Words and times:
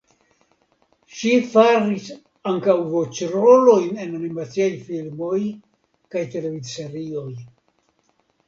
Ŝi 1.17 1.33
faris 1.51 2.07
ankaŭ 2.53 2.75
voĉrolojn 2.95 4.01
en 4.07 4.17
animaciaj 4.23 4.71
filmoj 4.89 5.39
kaj 6.17 6.25
televidserioj. 6.37 7.29